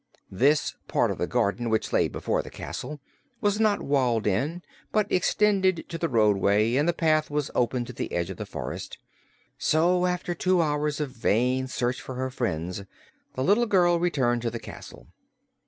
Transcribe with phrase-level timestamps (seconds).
[0.31, 2.99] This part of the garden, which lay before the castle,
[3.39, 7.93] was not walled in, but extended to the roadway, and the paths were open to
[7.93, 8.97] the edge of the forest;
[9.59, 12.81] so, after two hours of vain search for her friends,
[13.35, 15.05] the little girl returned to the castle.